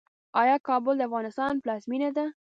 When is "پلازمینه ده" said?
1.63-2.25